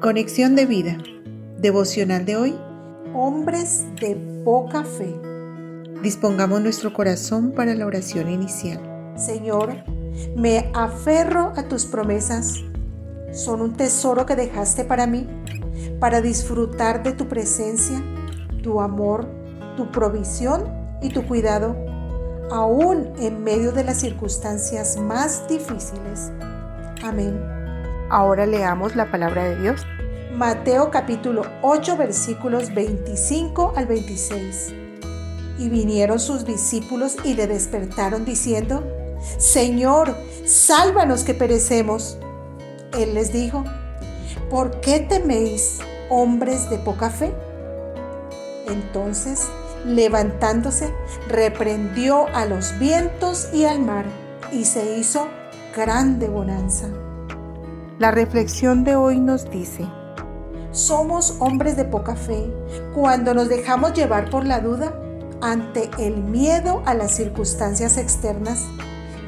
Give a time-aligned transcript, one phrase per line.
[0.00, 0.96] Conexión de vida.
[1.58, 2.58] Devocional de hoy.
[3.12, 5.14] Hombres de poca fe.
[6.02, 8.80] Dispongamos nuestro corazón para la oración inicial.
[9.18, 9.84] Señor,
[10.34, 12.54] me aferro a tus promesas.
[13.34, 15.28] Son un tesoro que dejaste para mí,
[16.00, 18.02] para disfrutar de tu presencia,
[18.62, 19.28] tu amor,
[19.76, 20.64] tu provisión
[21.02, 21.76] y tu cuidado,
[22.50, 26.32] aún en medio de las circunstancias más difíciles.
[27.02, 27.59] Amén.
[28.10, 29.86] Ahora leamos la palabra de Dios.
[30.34, 34.74] Mateo capítulo 8 versículos 25 al 26.
[35.58, 38.82] Y vinieron sus discípulos y le despertaron diciendo,
[39.38, 42.18] Señor, sálvanos que perecemos.
[42.98, 43.62] Él les dijo,
[44.50, 47.32] ¿por qué teméis, hombres de poca fe?
[48.66, 49.46] Entonces,
[49.86, 50.92] levantándose,
[51.28, 54.06] reprendió a los vientos y al mar,
[54.50, 55.28] y se hizo
[55.76, 56.88] grande bonanza.
[58.00, 59.86] La reflexión de hoy nos dice,
[60.72, 62.50] somos hombres de poca fe
[62.94, 64.98] cuando nos dejamos llevar por la duda
[65.42, 68.64] ante el miedo a las circunstancias externas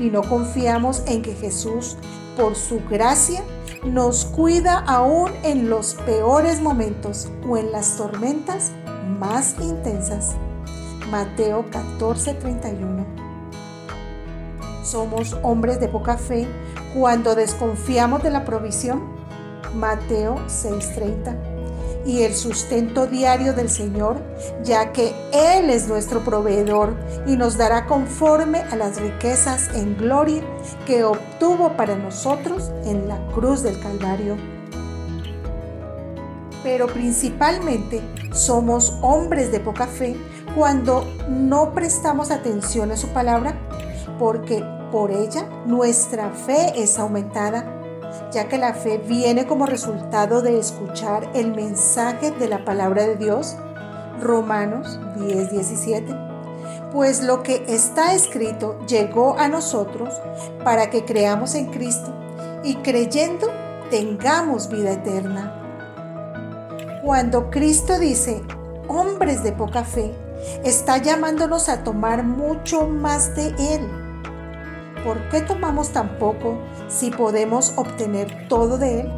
[0.00, 1.98] y no confiamos en que Jesús,
[2.34, 3.42] por su gracia,
[3.84, 8.72] nos cuida aún en los peores momentos o en las tormentas
[9.20, 10.30] más intensas.
[11.10, 13.21] Mateo 14:31
[14.82, 16.46] Somos hombres de poca fe
[16.94, 19.02] cuando desconfiamos de la provisión,
[19.74, 21.36] Mateo 6:30,
[22.04, 24.20] y el sustento diario del Señor,
[24.64, 30.42] ya que Él es nuestro proveedor y nos dará conforme a las riquezas en gloria
[30.84, 34.36] que obtuvo para nosotros en la cruz del Calvario.
[36.64, 38.00] Pero principalmente
[38.32, 40.16] somos hombres de poca fe
[40.54, 43.54] cuando no prestamos atención a su palabra,
[44.18, 47.64] porque por ella, nuestra fe es aumentada,
[48.30, 53.16] ya que la fe viene como resultado de escuchar el mensaje de la palabra de
[53.16, 53.56] Dios.
[54.20, 56.14] Romanos 10, 17.
[56.92, 60.14] Pues lo que está escrito llegó a nosotros
[60.62, 62.12] para que creamos en Cristo
[62.62, 63.48] y creyendo
[63.90, 65.58] tengamos vida eterna.
[67.02, 68.42] Cuando Cristo dice,
[68.88, 70.12] hombres de poca fe,
[70.64, 74.02] está llamándonos a tomar mucho más de Él
[75.04, 76.58] ¿por qué tomamos tan poco
[76.88, 79.12] si podemos obtener todo de Él?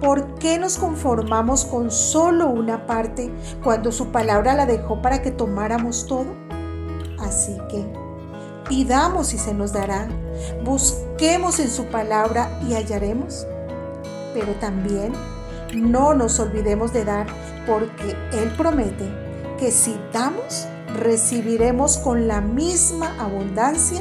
[0.00, 5.30] ¿Por qué nos conformamos con solo una parte cuando su palabra la dejó para que
[5.30, 6.26] tomáramos todo?
[7.18, 7.84] Así que
[8.68, 10.08] pidamos y se nos dará,
[10.64, 13.46] busquemos en su palabra y hallaremos.
[14.34, 15.12] Pero también
[15.74, 17.26] no nos olvidemos de dar
[17.66, 19.25] porque Él promete
[19.56, 20.66] que si damos,
[21.00, 24.00] recibiremos con la misma abundancia